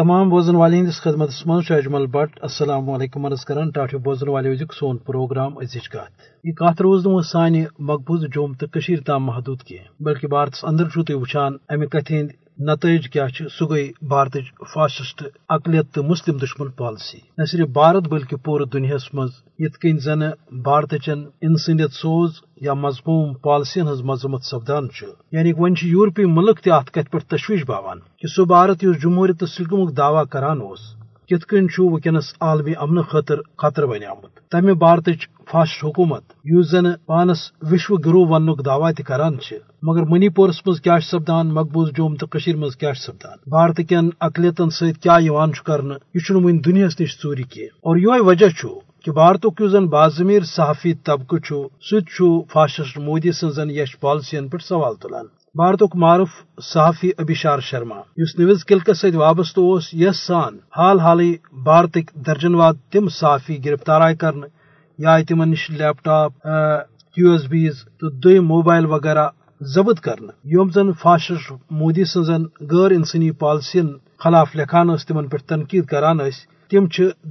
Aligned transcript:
تمام 0.00 0.28
بوزن 0.30 0.56
والے 0.56 0.76
ہندس 0.76 1.00
خدمت 1.02 1.30
من 1.46 1.58
اجمل 1.70 2.06
بٹ، 2.06 2.38
السلام 2.42 2.88
علیکم 2.90 3.26
عرض 3.26 3.44
کران 3.44 3.70
ٹاٹو 3.70 3.98
بوزن 3.98 4.28
والے 4.28 4.50
وزک 4.50 4.72
سون 4.72 4.98
پروگرام 4.98 5.58
ازچ 5.58 5.88
کت 5.88 6.22
یہ 6.44 6.52
کت 6.52 6.80
روز 6.82 7.06
نو 7.06 7.20
سانہ 7.22 7.58
مقبوض 7.78 8.24
جوم 8.34 8.52
تو 8.54 8.66
تام 9.06 9.26
محدود 9.26 9.62
کی 9.62 9.76
بلکہ 10.00 10.28
بھارتس 10.28 10.64
اندر 10.64 10.88
چھو 10.88 11.02
تھی 11.02 11.14
وچان 11.14 11.56
امہ 11.68 11.86
کتھ 11.86 12.12
ہند 12.12 12.30
نتائج 12.60 13.08
کیا 13.08 13.26
سہ 13.50 13.64
گئی 13.64 13.90
بھارت 14.08 14.36
فاسسٹ 14.74 15.22
اقلیت 15.48 15.92
تو 15.94 16.02
مسلم 16.02 16.36
دشمن 16.36 16.70
پالسی 16.70 17.18
نہ 17.38 17.44
صرف 17.44 17.68
بھارت 17.68 18.08
بلکہ 18.08 18.36
پور 18.36 18.60
دنیا 18.72 18.96
مز 19.12 19.30
یت 19.58 19.78
کن 19.78 19.98
زن 19.98 20.22
بھارت 20.62 20.94
چن 21.04 21.24
انسانیت 21.40 21.92
سوز 21.92 22.40
یا 22.60 22.74
مضموم 22.74 23.32
پالسین 23.34 23.88
ہز 23.88 24.02
مذمت 24.02 24.44
سپدان 24.44 24.88
یعنی 25.32 25.52
ون 25.58 25.74
یورپی 25.82 26.24
ملک 26.24 26.60
تہ 26.60 26.70
ات 26.70 26.90
کت 26.90 27.10
پہ 27.12 27.18
تشویش 27.28 27.64
باوان 27.64 28.00
کہ 28.18 28.28
سہ 28.28 28.44
بھارت 28.44 28.84
اس 28.84 29.02
جمہوریت 29.02 29.40
تو 29.40 29.46
سلگمک 29.46 29.96
دعوی 29.96 30.26
کران 30.30 30.60
اس 30.62 30.80
کت 31.30 31.44
کن 31.46 31.66
ونکس 31.78 32.32
عالمی 32.40 32.72
امن 32.80 33.02
خاطر 33.02 33.40
خطر 33.56 33.86
بنے 33.86 34.06
آمت 34.06 34.50
تمہ 34.50 34.72
بھارت 34.74 35.08
فاسٹ 35.50 35.84
حکومت 35.84 36.22
اس 36.44 36.70
زن 36.70 36.86
پانس 37.06 37.40
وشو 37.62 37.96
گروہ 37.96 38.26
ون 38.28 38.48
دعوی 38.66 39.02
تران 39.02 39.36
مگر 39.82 40.02
منی 40.02 40.28
پورس 40.28 40.60
مز 40.66 40.80
کیا 40.80 40.98
سپدان 41.00 41.54
مقبوض 41.54 41.90
جوم 41.96 42.14
تو 42.14 42.26
مز 42.56 42.76
کیا 42.76 42.92
سپدان 42.94 43.38
بھارت 43.50 43.80
کن 43.88 44.08
اقلیتن 44.20 44.70
ست 44.70 45.02
کیا 45.02 45.18
کرنے 45.64 45.94
یہ 46.14 46.36
ون 46.36 46.64
دنیا 46.64 46.88
نش 47.00 47.16
ٹوری 47.22 47.42
کی 47.42 47.64
اور 47.64 47.96
یہ 47.96 48.22
وجہ 48.22 48.48
کہ 49.04 49.12
بھارت 49.12 49.46
زن 49.70 49.86
باضمیر 49.86 50.42
صحافی 50.46 50.92
طبقہ 50.94 51.36
سہ 51.90 52.30
فاسسٹ 52.52 52.98
مودی 52.98 53.32
سن 53.32 53.70
یش 53.70 53.98
پالسین 54.00 54.48
پہ 54.48 54.58
سوال 54.58 54.94
تلان. 54.94 55.26
بھارت 55.54 55.82
معروف 55.94 56.28
صحافی 56.62 57.10
ابھیشار 57.18 57.58
شرما۔ 57.60 57.96
اس 58.16 58.38
نیوز 58.38 58.64
کلکس 58.64 58.98
ست 58.98 59.16
وابستہ 59.16 59.60
اس 59.60 59.94
یس 59.94 60.16
سان 60.26 60.58
حال 60.76 61.00
حالی 61.00 61.36
بھارتک 61.64 62.10
درجن 62.26 62.54
واد 62.54 62.74
تم 62.92 63.08
صحافی 63.08 63.64
گرفتار 63.64 64.00
آئے 64.00 64.16
کرنے 64.16 64.46
یا 64.98 65.16
تم 65.28 65.42
نش 65.44 65.70
لیپ 65.70 66.04
ٹاپ 66.04 66.46
یو 67.16 67.30
ایس 67.32 67.44
بیز 67.44 67.84
تو 68.00 68.10
دم 68.20 68.46
موبائل 68.46 68.86
وغیرہ 68.86 69.28
ضبط 69.60 70.00
کرنے 70.00 70.32
یم 70.44 70.70
زن 70.70 70.92
فاشسٹ 70.92 71.52
مودی 71.70 72.04
سن 72.04 72.44
غیر 72.70 72.90
انسانی 72.90 73.30
پالسین 73.30 73.88
خلاف 74.18 74.56
لکھان 74.56 74.96
تمن 74.96 75.28
پہ 75.28 75.36
تنقید 75.36 75.86
کران 75.86 76.18
تم 76.70 76.84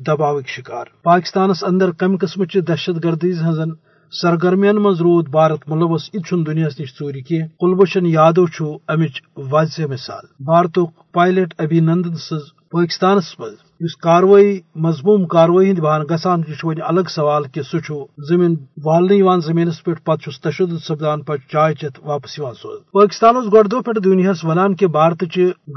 دباؤ 0.05 0.39
شکار۔ 0.47 0.85
پاکستانس 1.03 1.63
اندر 1.63 1.91
کم 1.91 2.17
قسم 2.17 2.43
دہشت 2.67 3.03
گردی 3.03 3.31
ہزن 3.31 3.69
سرگرمین 4.11 4.75
مز 4.75 5.01
رود 5.01 5.27
بھارت 5.29 5.59
ملوث 5.67 6.09
یہ 6.13 6.43
دنیا 6.43 6.67
نش 6.79 6.93
ٹوری 6.93 7.21
کی 7.21 7.41
کلبھوشن 7.59 8.05
یادو 8.05 8.45
امچ 8.87 9.21
واضح 9.37 9.81
مثال۔ 9.89 10.25
بھارتک 10.39 11.13
پائلٹ 11.13 11.53
ابھی 11.57 11.79
نندن 11.79 12.15
سز 12.15 12.47
پاکستانس 12.71 13.39
مز 13.39 13.53
اس 13.81 13.95
کاروی 13.95 14.59
مضموم 14.75 15.25
کاروی 15.25 15.69
ہند 15.69 15.79
بہان 15.79 16.01
گسان 16.11 16.41
یہ 16.47 16.63
ون 16.63 16.77
الگ 16.87 17.09
سوال 17.09 17.43
کہ 17.53 17.61
سہ 17.61 17.91
زمین 18.29 18.55
والنے 18.83 19.19
زمینس 19.45 19.83
پہ 19.83 19.93
پتہ 19.93 20.29
تشدد 20.43 20.83
سپدان 20.87 21.21
پہ 21.21 21.37
چائے 21.51 21.73
چت 21.73 21.99
واپس 22.05 22.35
سوز 22.35 22.79
پاکستان 22.93 23.35
گۄڈٕ 23.35 23.69
دۄہ 23.71 23.81
پٮ۪ٹھ 23.81 24.03
دنیاہس 24.03 24.43
ونان 24.45 24.75
کہ 24.75 24.87
بھارت 24.87 25.23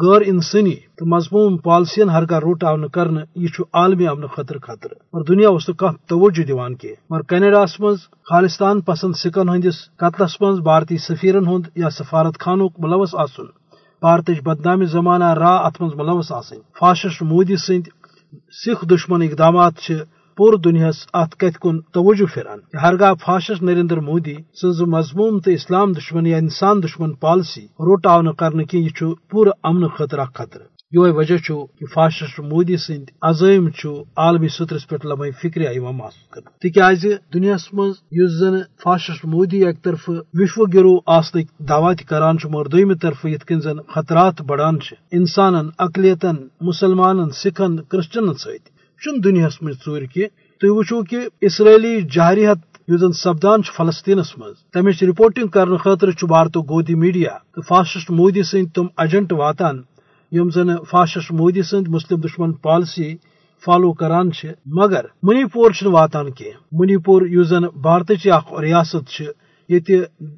غٲر 0.02 0.22
انسٲنی 0.26 0.74
تو 0.98 1.06
مضموم 1.06 1.56
پالسین 1.58 2.10
ہرگاہ 2.10 2.38
روٹ 2.38 2.64
آو 2.64 2.88
کرنے 2.88 3.20
یہ 3.36 3.62
عالمی 3.74 4.06
امن 4.06 4.26
خطر 4.26 4.58
خطر 4.58 4.92
اور 5.10 5.24
دنیا 5.24 5.48
اس 5.48 5.70
کھانا 5.78 6.08
توجہ 6.08 6.44
دان 6.44 6.74
کی 6.74 6.94
مگر 7.10 7.22
کینیڈاس 7.22 7.80
مز 7.80 7.96
خالستان 8.30 8.80
پسند 8.80 9.12
سکن 9.16 9.48
ہندس 9.48 9.96
قتلس 9.96 10.40
مز 10.40 10.60
بھارتی 10.60 10.96
سفیرن 10.98 11.46
ہند 11.46 11.66
یا 11.76 11.90
سفارت 11.90 12.38
خانک 12.38 12.72
ملوث 12.78 13.14
آسن۔ 13.14 13.61
بھارت 14.02 14.30
بدنام 14.44 14.84
زمانہ 14.84 15.24
را 15.34 15.54
ات 15.66 15.80
من 15.80 15.90
ملوث 15.94 16.30
آسن 16.32 16.60
فاشسٹ 16.78 17.22
مودی 17.22 17.56
سند 17.56 17.88
سکھ 18.52 18.84
دشمن 18.84 19.22
اقدامات 19.22 19.90
پور 20.38 20.54
دنیا 20.54 20.90
ات 21.14 21.36
کت 21.36 21.58
کن 21.60 21.80
توجہ 21.92 22.26
پھران 22.34 22.58
ہرگاہ 22.82 23.14
فاشس 23.24 23.62
نریندر 23.62 24.00
مودی 24.00 24.34
سن 24.60 24.90
مضموم 24.90 25.38
تو 25.38 25.50
اسلام 25.50 25.92
دشمن 25.92 26.26
یا 26.26 26.36
انسان 26.36 26.82
دشمن 26.82 27.12
پالسی 27.14 27.64
روٹ 27.80 28.06
آو 28.06 28.32
کرنے 28.32 28.64
کی 28.64 28.78
یہ 28.78 29.14
پور 29.30 29.46
امن 29.62 29.88
خطر. 29.88 30.24
خطرہ 30.24 30.71
یہ 30.92 30.98
وجہ 30.98 31.36
کہ 31.38 31.86
فاشسٹ 31.94 32.40
مودی 32.40 32.76
سند 32.76 33.10
عزائم 33.20 33.68
عالمی 34.16 34.48
سترس 34.48 34.88
پہ 34.88 34.96
لمحہ 35.04 35.30
فکر 35.42 35.60
محسوس 35.80 36.30
کر 36.30 36.40
تاز 36.68 37.04
دنیا 37.34 37.56
مز 37.72 37.94
زن 38.38 38.58
فاشسٹ 38.82 39.24
مودی 39.24 39.64
اک 39.64 39.82
طرف 39.84 40.08
وشو 40.34 40.64
گروہ 40.64 40.98
آسنک 41.06 41.46
دعوی 41.68 42.04
کران 42.08 42.36
مگر 42.44 42.66
دم 42.66 42.94
طرف 42.94 43.24
یت 43.24 43.44
کن 43.44 43.60
زن 43.60 43.78
خطرات 43.94 44.40
بڑان 44.40 44.78
انسان 45.10 45.54
اقلیتن 45.78 46.36
مسلمان 46.60 47.30
سکھن 47.30 47.76
کرسچنن 47.82 48.34
ست 48.34 48.68
دنیا 49.24 49.48
مز 49.62 49.74
ٹور 49.84 50.02
کی 50.02 50.26
تھی 50.60 50.68
وچو 50.68 51.02
کہ 51.02 51.18
اسرائیلی 51.40 52.00
جہریت 52.00 52.58
اس 52.88 53.00
زن 53.00 53.12
سپدان 53.12 53.62
فلسطینس 53.76 54.38
مز 54.38 54.54
تمچ 54.72 55.02
رپورٹنگ 55.02 55.46
کرنے 55.46 55.76
خاطر 55.76 56.24
بھارت 56.24 56.56
گودی 56.56 56.94
میڈیا 56.94 57.36
تو 57.54 57.60
فاسسٹ 57.60 58.10
مودی 58.10 58.42
سند 58.42 58.66
تم 58.74 58.86
ایجنٹ 58.96 59.32
واتان۔ 59.32 59.82
یم 60.32 60.50
زن 60.50 60.76
فاشسٹ 60.90 61.30
مودی 61.32 61.62
سند 61.62 61.88
مسلم 61.88 62.20
دشمن 62.20 62.52
پالسی 62.62 63.16
فالو 63.62 63.92
کران 63.92 64.30
مگر 64.66 65.04
منی 65.22 65.44
پور 65.44 65.70
واتان 65.86 66.30
کی 66.30 66.50
منی 66.72 66.96
پور 66.96 67.22
اس 67.22 67.48
زن 67.48 67.64
بھارت 67.82 68.10
اخ 68.26 68.52
ریاست 68.60 69.20
یہ 69.70 69.78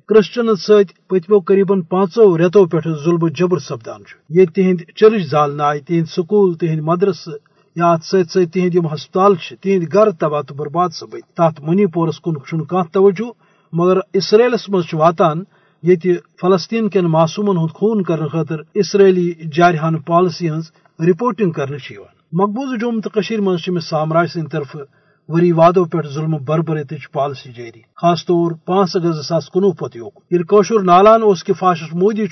کرسچن 0.08 0.54
ست 0.56 0.92
پتمو 1.08 1.38
قریباً 1.40 1.80
پانچو 1.82 2.36
ریتو 2.38 2.64
پہ 2.66 2.78
ظلم 3.04 3.26
جبر 3.28 3.58
سپدان 3.58 4.02
یہ 4.28 4.44
تہند 4.54 4.80
چرچ 4.96 5.22
زالن 5.30 5.60
آئی 5.60 5.80
تہند 5.80 6.08
سکول، 6.08 6.54
تہند 6.54 6.80
مدرسہ 6.80 7.30
یا 7.76 7.92
ات 7.92 8.04
ست 8.04 8.30
ست 8.30 8.52
تہند 8.54 8.76
ہسپتال 8.92 9.34
تہند 9.62 9.82
گھر 9.92 10.10
تباہ 10.10 10.42
تو 10.42 10.54
برباد 10.54 10.88
سپد 10.90 11.24
تات 11.36 11.60
منی 11.60 11.86
پورس 11.86 12.20
کن 12.20 12.34
کھانا 12.40 12.82
توجہ، 12.92 13.30
مگر 13.72 13.98
اسرائیلس 14.12 14.68
مز 14.68 14.94
واتان 14.94 15.42
یہ 15.84 15.96
فلسطین 16.40 16.88
کن 16.88 17.04
معصومن 17.04 17.56
ہند 17.56 17.74
خون 17.74 18.02
کرنے 18.02 18.28
خاطر 18.28 18.56
اسرائیلی 18.74 19.32
جارحان 19.52 19.96
پالسی 20.00 20.50
ہز 20.50 20.70
رپورٹنگ 21.08 21.50
کرنے 21.50 21.78
مقبوض 22.32 22.80
جوم 22.80 23.00
تو 23.00 23.42
مز 23.42 23.84
سامراج 23.84 24.28
سند 24.28 24.48
طرف 24.52 24.76
وری 25.28 25.52
وادو 25.52 25.84
پہ 25.84 25.98
ظلم 26.14 26.36
بربرت 26.44 26.92
پالسی 27.12 27.52
جاری 27.52 27.80
خاص 27.96 28.26
طور 28.26 28.52
پانچ 28.66 28.96
اگست 28.96 29.28
زاس 29.28 29.50
کنوہ 29.50 29.72
پتہ 29.72 29.98
یوک 29.98 30.72
نالان 30.84 31.20
اس 31.24 31.44
کہ 31.44 31.52
فاشس 31.52 31.94
مودی 31.94 32.26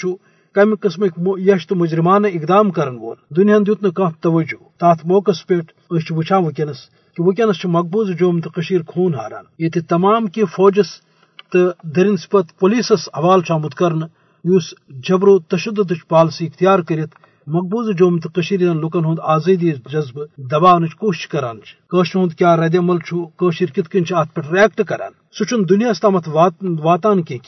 کم 0.54 0.74
قسم 0.74 1.04
یش 1.36 1.66
تو 1.66 1.74
مجرمانہ 1.74 2.26
اقدام 2.26 2.70
کرن 2.70 2.96
وول 2.96 3.16
دنیا 3.36 3.58
دیت 3.58 3.82
نا 3.82 4.08
توجہ۔ 4.20 4.62
تات 4.80 5.04
موقع 5.04 5.30
پہ 5.46 5.54
وچان 5.90 6.44
ونکس 6.44 6.80
کہ 7.16 7.22
ونکس 7.22 7.64
مقبوض 7.64 8.10
جوم 8.18 8.40
تو 8.40 8.50
خون 8.86 9.14
ہاران۔ 9.14 9.44
یہ 9.58 9.68
تمام 9.88 10.26
کی 10.26 10.44
فوجس 10.44 10.90
تو 11.52 11.58
درنسپت 11.96 12.58
پولیسس 12.58 13.08
حوالہ 13.16 13.52
آمت 13.52 13.74
کرنے 13.74 14.06
اس 14.56 14.74
جبر 14.88 15.28
و 15.28 15.38
تشدد 15.38 15.92
پالسی 16.08 16.46
اختیار 16.46 16.78
کرت 16.78 17.08
مقبوض 17.46 17.96
جوم 17.96 18.18
تو 18.18 18.28
لکن 18.50 19.04
ہند 19.04 19.18
آزادی 19.22 19.72
جذبہ 19.72 20.24
دباونچ 20.36 20.94
کوشش 20.94 21.28
کران 21.28 21.56
ہند 22.14 22.32
کیا 22.32 22.56
رد 22.56 22.76
عمل 22.76 22.98
کت 22.98 23.88
کن 23.92 24.14
ات 24.14 24.34
پہ 24.34 24.40
ریکٹ 24.52 24.82
کران؟ 24.88 25.12
سہ 25.38 25.62
دنیا 25.68 25.92
تامت 26.02 26.28
واتان 26.82 27.22
کی 27.22 27.38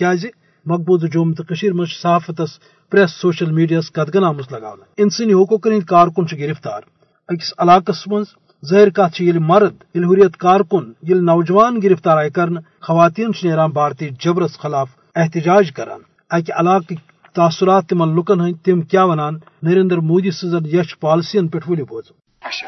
مقبوض 0.67 1.05
جوم 1.13 1.33
تو 1.33 1.43
مز 1.75 1.89
صحافتس، 2.03 2.59
پریس، 2.91 3.11
سوشل 3.11 3.51
میڈیاس 3.51 3.93
قدگن 3.93 4.25
آمت 4.25 4.53
لگا 4.53 4.75
انسانی 4.99 5.33
حقوق 5.33 5.67
ہند 5.67 5.83
کارکن 5.83 6.37
گرفتار۔ 6.39 6.81
اکس 7.29 7.53
علاقس 7.59 8.09
مز 8.09 8.25
ظاہر 8.71 8.91
کت 8.91 9.21
مرد 9.21 9.75
یل 9.95 10.05
حریت 10.05 10.37
کارکن 10.37 10.93
یل 11.03 11.25
نوجوان 11.25 11.81
گرفتار 11.83 12.17
آئی 12.17 12.31
کر 12.31 12.49
خواتین 12.81 13.31
نیران 13.43 13.71
بھارتی 13.71 14.09
جبرس 14.21 14.59
خلاف 14.59 14.89
احتجاج 15.15 15.73
کران 15.73 16.01
اکہ 16.31 16.53
علاقہ 16.53 16.95
تاثرات 17.35 17.89
تمن 17.89 18.15
لکن 18.17 18.41
ہند 18.41 18.55
تم 18.65 18.81
کیا 18.81 19.05
ونان؟ 19.05 19.39
نریندر 19.63 19.99
مودی 19.99 20.31
سزن 20.31 20.67
یش 20.67 20.99
پالسین 21.01 21.49
پہ 21.49 21.59
ولو 21.69 21.85
بوزو 21.85 22.13
اچھا۔ 22.41 22.67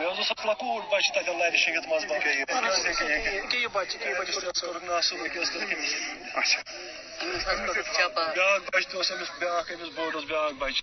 بیاکھ 7.20 8.70
بچہ 8.72 8.88
تو 8.90 8.98
أمس 8.98 9.30
بیاکھ 9.38 9.72
أمس 9.72 9.88
بوٚڑ 9.94 10.14
اوس 10.14 10.24
بیاکھ 10.24 10.54
بچہ۔ 10.54 10.82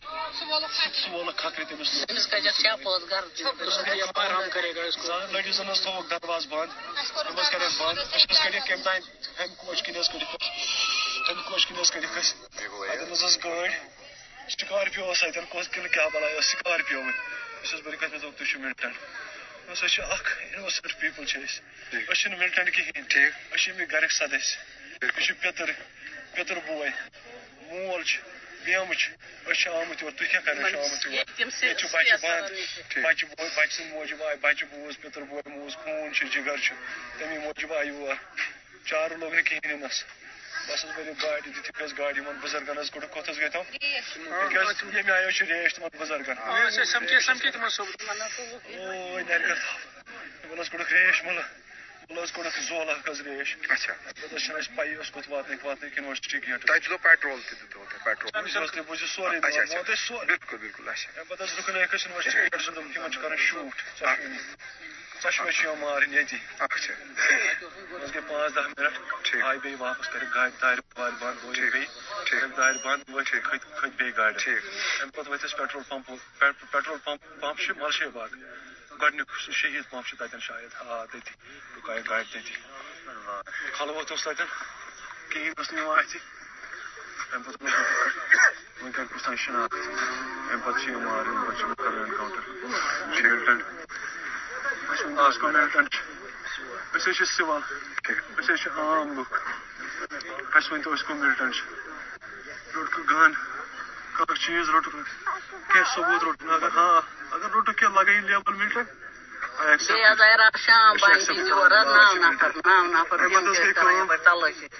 سُہ 0.94 1.10
وولُکھ 1.12 1.38
کھکھرِ 1.38 1.66
تٔمِس 1.70 1.92
آرام 4.16 4.44
کرے 4.54 4.76
گا 4.76 4.82
اسکو 4.82 5.20
لڑی 5.32 5.52
زن 5.52 5.70
تھوک 5.84 6.10
دروازٕ 6.12 6.48
بند۔ 6.50 6.70
أمِس 7.30 7.50
کَرٮ۪کھ 7.50 7.82
بند۔ 7.82 7.98
أسۍ 8.16 8.26
کٔڑِکھ 8.44 8.68
کَمہِ 8.68 8.84
تانۍ 8.84 9.02
ہمہِ 9.40 9.58
کوچ 9.58 9.84
کِنۍ 9.84 10.00
حظ 10.00 10.10
کٔڑِکھ 10.10 10.36
ہمہِ 11.30 11.44
کوچ 11.50 11.66
کِنۍ 11.68 11.80
حظ 11.82 11.92
کٔڑِکھ 11.92 12.18
أسۍ 12.20 12.36
اَتٮ۪ن 12.90 13.12
حظ 13.12 13.24
ٲس 13.24 13.38
گٲڑۍ۔ 13.44 13.74
سِکارپیو 14.50 15.12
ٲس 15.12 15.24
اَتٮ۪ن۔ 15.24 15.46
کۄس 15.52 15.68
کِنہٕ 15.70 15.92
کیٛاہ 15.94 16.10
بلاے 16.14 16.34
ٲس؟ 16.38 16.46
سِکارپیوٕے 16.46 17.12
أسۍ 17.64 17.74
حظ 17.74 17.82
بٔرِکھ 17.84 18.04
اَتھ 18.04 18.12
مےٚ 18.12 18.22
دوٚپ 18.22 18.38
تُہۍ 18.38 18.48
چھِو 18.50 18.60
مِلٹنٹ 18.60 18.96
ہسا 19.74 19.88
چھِ 19.88 20.04
اکھ 20.10 20.30
اِنوسنٹ 20.54 21.00
پیٖپٕل 21.00 21.26
چھِ 21.26 21.38
أسۍ۔ 21.44 21.60
أسۍ 22.12 22.22
چھِنہٕ 22.22 22.40
مِلٹنٹ 22.40 22.68
کِہیٖنۍ۔ 22.76 23.08
ٹھیٖک 23.08 23.34
أسۍ 23.54 23.58
چھِ 23.58 23.72
ییٚمِکۍ 23.72 23.92
گرٕکۍ 23.92 24.16
سدٕسۍ۔ 24.20 24.56
چھُ 25.22 25.34
پیتٕر 25.42 25.70
پیتٕر 26.36 26.60
بوے 26.68 26.90
مول 27.62 28.04
چھُ 28.04 28.22
بیمچ 28.66 29.08
آمت 29.70 30.02
یور 30.02 30.12
تھی 30.18 30.26
کیا 30.26 30.40
کرنا 30.46 30.68
آمت 30.68 31.06
یور 31.06 31.14
یہ 31.14 31.88
بچہ 31.94 32.16
بند 32.22 32.50
بچہ 32.96 33.26
بچہ 33.26 33.76
سند 33.78 33.92
موجود 33.92 34.22
آئی 34.22 34.38
بچہ 34.42 34.66
بوز 34.72 35.00
پتر 35.02 35.22
بوے 35.22 35.50
موز 35.50 35.76
خون 35.76 36.12
جگر 36.12 36.58
تمی 37.20 37.38
موجود 37.38 37.72
آئی 37.78 37.88
یور 37.88 38.16
چار 38.86 39.10
لوگ 39.20 39.34
نہٕ 39.34 39.46
کہین 39.46 39.72
انس 39.74 40.04
بس 40.68 40.86
بٔرِو 40.86 41.14
گاڑِ 41.24 41.42
دِتِکھ 41.46 41.82
حظ 41.84 41.94
گاڑِ 41.98 42.18
یِمن 42.18 42.38
بُزرگن 42.42 42.78
حظ 42.78 42.90
کوٚڑُکھ 42.92 43.14
کوٚت 43.14 43.30
حظ 43.30 43.38
گٔے 43.40 43.50
تِم 43.50 43.64
تِکیٛازِ 43.64 44.84
ییٚمہِ 44.84 45.12
آیو 45.12 45.32
چھِ 45.32 45.42
ریش 45.50 45.74
تِمن 45.74 45.98
بُزرگن 46.00 46.38
اوے 46.38 46.60
نرِ 49.28 49.44
کر 49.48 49.58
یِمن 50.44 50.60
حظ 50.60 50.70
کوٚڑُکھ 50.70 50.94
ریش 50.94 51.24
ملہٕ 51.24 51.63
حظ 52.12 52.32
کوٚڑُکھ 52.32 52.60
زول 52.68 52.90
اکھ 52.90 53.10
حظ 53.10 53.22
ریش 53.22 53.56
اچھا 53.70 53.94
پتہٕ 53.94 54.34
حظ 54.34 54.42
چھنہٕ 54.44 54.58
اَسہِ 54.60 54.76
پَیی 54.76 54.96
اوس 54.96 55.12
کوٚت 55.12 55.30
واتنٕکۍ 55.30 55.66
واتنٕکۍ 55.66 56.00
وۄنۍ 56.06 56.42
گیٹ 56.48 56.66
تۄہہِ 56.68 56.80
دِژو 56.84 56.98
پیٹرول 57.04 57.40
تہِ 57.48 57.56
دِتو 57.62 57.86
تۄہہِ 57.90 58.04
پیٹرول 58.06 58.64
حظ 58.64 58.72
تہِ 58.72 58.82
بوٗزِو 58.88 59.08
سورُے 59.16 59.38
اچھا 59.38 59.62
اچھا 59.62 60.24
بِلکُل 60.28 60.58
بِلکُل 60.58 60.90
اچھا 60.90 61.10
اَمہِ 61.12 61.30
پتہٕ 61.30 61.48
حظ 61.48 61.60
رُکنٲیِکھ 61.60 61.96
أسۍ 61.96 62.08
اِنویسٹِگیٹر 62.08 62.60
سُنٛد 62.60 62.76
دوٚپُکھ 62.76 62.98
یِمن 62.98 63.12
چھِ 63.12 63.22
کَرٕنۍ 63.22 63.42
شوٗٹ 63.48 63.76
ژۄشوے 65.24 65.52
چھِ 65.52 65.64
یِوان 65.64 65.80
مارٕنۍ 65.80 66.14
ییٚتی 66.16 66.38
اچھا 66.60 66.94
بس 68.00 68.14
گٔے 68.14 68.22
پانٛژھ 68.28 68.54
دہ 68.56 68.62
منٹ 68.68 69.36
آیہِ 69.44 69.60
بیٚیہِ 69.64 69.80
واپس 69.80 70.08
کٔرِکھ 70.12 70.36
گاڑِ 70.36 70.52
دارِ 70.62 70.80
وارِ 70.98 71.14
بنٛد 71.20 71.38
ؤرِکھ 71.46 71.72
بیٚیہِ 71.74 71.88
کٔرِکھ 72.28 72.58
دارِ 72.58 72.76
بنٛد 72.84 73.10
ؤتھۍ 73.10 73.42
کھٔتۍ 73.48 73.78
کھٔتۍ 73.78 73.98
بیٚیہِ 73.98 74.18
گاڑِ 74.18 74.34
ٹھیٖک 74.44 74.64
اَمہِ 75.02 75.12
پتہٕ 75.16 75.32
ؤتھۍ 75.34 75.46
أسۍ 75.46 75.58
petrol 75.58 75.84
pump 75.90 76.12
petrol 76.72 76.98
pump 77.04 77.22
pump 77.42 77.60
چھُ 77.60 77.76
ملشے 77.82 78.08
باغ 78.14 78.30
گۄڈٕنیُک 79.04 79.30
سُہ 79.46 79.52
شہیٖد 79.52 79.86
پمپ 79.90 80.06
چھُ 80.08 80.18
تتٮ۪ن 80.18 80.40
شاید 80.48 80.72
آ 80.80 81.06
تٔتی 81.12 81.34
رُکایہِ 81.76 82.04
گاڑِ 82.10 82.24
تٔتی 82.32 82.56
خلوت 83.78 84.12
اوس 84.12 84.24
تتٮ۪ن 84.24 84.50
کِہیٖنۍ 85.30 85.54
اوس 85.58 85.70
نہٕ 85.74 85.82
یِوان 85.82 86.00
اَتھِ 86.00 86.18
اَمہِ 87.34 87.46
پتہٕ 87.46 87.62
وۄنۍ 88.82 88.94
کَرِ 88.96 89.06
کُس 89.14 89.24
تانۍ 89.24 89.42
شناخت۔ 89.44 89.74
اَمہِ 89.74 90.64
پتہٕ 90.64 90.80
چھِ 90.80 90.88
یِم 90.92 91.04
مارٕنۍ 91.08 91.36
اَمہِ 91.36 91.46
پتہٕ 91.48 91.58
چھِ 91.58 91.64
یِم 91.64 91.74
کَران 91.76 92.00
اٮ۪نکاوُنٹر 92.04 92.42
مِلٹنٹ 93.12 93.62
آز 95.26 95.34
گوٚو 95.42 95.52
مِلٹنٹ 95.52 95.90
أسۍ 96.96 97.10
حظ 97.10 97.18
چھِ 97.18 97.26
سِوَل 97.36 97.62
أسۍ 98.40 98.54
حظ 98.54 98.60
چھِ 98.62 98.68
عام 98.78 99.08
لُکھ 99.20 99.34
اَسہِ 100.56 100.72
ؤنۍتو 100.72 100.94
أسۍ 100.94 101.06
کٕم 101.08 101.18
مِلٹنٹ 101.24 101.52
چھِ 101.56 101.64
روٚٹکھٕ 102.76 103.04
گن 103.12 103.32
کانٛہہ 104.16 104.36
چیٖز 104.46 104.70
روٚٹُکھ 104.70 104.96
کینٛہہ 105.72 105.94
ثبوٗت 105.96 106.24
روٚٹُکھ 106.24 106.44
نہٕ 106.44 106.56
اگر 106.56 106.72
ہاں۔ 106.78 107.02
روٚٹُکھ 107.54 107.78
کینٛہہ 107.78 108.02
لگٲیی 108.02 108.20
لیبل 108.28 108.54
مِلٹنٹ 108.54 108.88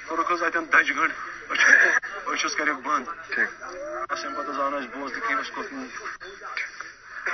کوٚرُکھ 0.08 0.32
حظ 0.32 0.44
اَتٮ۪ن 0.44 0.66
دَجہِ 0.74 0.96
گنٛڈ 0.98 1.12
أچھ 1.52 2.46
حظ 2.46 2.56
کَریکھ 2.56 2.80
بنٛد 2.84 3.08
اَسہِ 4.10 4.26
اَمہِ 4.26 4.38
پتہٕ 4.38 4.50
حظ 4.50 4.60
آو 4.60 4.70
نہٕ 4.70 4.80
اَسہِ 4.80 4.90
بوزنہٕ 4.94 5.22
کِہیٖنۍ 5.22 5.42
اَسہِ 5.42 5.54
کوٚت 5.56 5.74
موٗ 5.74 5.88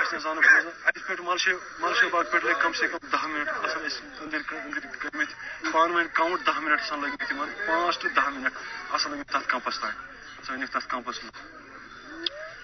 اَسہِ 0.00 0.12
نہٕ 0.12 0.18
حظ 0.18 0.26
آو 0.26 0.34
نہٕ 0.34 0.42
بوزنہٕ 0.42 0.74
اَتہِ 0.86 1.06
پٮ۪ٹھ 1.06 1.22
ملشے 1.28 1.52
ملشے 1.78 2.06
باغ 2.12 2.24
پٮ۪ٹھ 2.30 2.44
لٔگۍ 2.44 2.60
کم 2.62 2.72
سے 2.72 2.86
کم 2.88 3.08
دہ 3.12 3.26
مِنٹ 3.26 3.48
آسان 3.64 3.86
أسۍ 3.86 4.02
أنٛدٕرۍ 4.20 4.44
أنٛدٕرۍ 4.64 4.98
کٔرمٕتۍ 5.00 5.34
پانہٕ 5.72 5.94
ؤنۍ 5.94 6.08
کاوُنٛٹ 6.14 6.46
دہ 6.46 6.60
مِنٹ 6.60 6.80
آسان 6.80 7.00
لٔگمٕتۍ 7.00 7.28
تِمن 7.28 7.48
پانٛژھ 7.66 7.98
ٹُو 8.00 8.08
دہ 8.16 8.28
مِنٹ 8.28 8.52
آسان 8.90 9.12
لٔگمٕتۍ 9.12 9.32
تَتھ 9.32 9.48
کمپس 9.48 9.80
تانۍ 9.80 9.96
ژٲنِکھ 10.46 10.70
تَتھ 10.72 10.88
کمپس 10.88 11.24
منٛز 11.24 11.69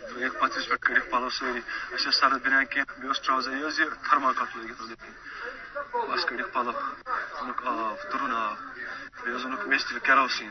ترٛٲیِکھ 0.01 0.35
پتھرِس 0.41 0.69
پٮ۪ٹھ 0.69 0.81
کٔڑِکھ 0.87 1.09
پَلو 1.11 1.31
سٲری 1.39 1.61
اَسہِ 1.93 2.09
ٲس 2.09 2.17
سرد 2.21 2.45
بنیان 2.45 2.65
کیٚنٛہہ 2.65 2.95
بیٚیہِ 2.95 3.09
اوس 3.09 3.21
ٹراوزر 3.21 3.53
یہِ 3.53 3.67
ٲس 3.67 3.79
یہِ 3.81 3.89
تھرماکاٹ 4.09 4.57
لٲگِتھ 4.57 4.83
أنٛدٕرۍ 4.83 6.09
بس 6.09 6.25
کٔڑِکھ 6.29 6.53
پَلو 6.53 6.73
اوٚنُکھ 7.39 7.63
آب 7.67 8.11
تُرُن 8.11 8.33
آب 8.35 8.57
بیٚیہِ 9.23 9.37
حظ 9.37 9.45
اوٚنُکھ 9.45 9.67
میٚژِ 9.69 9.99
کیروسیٖن 10.07 10.51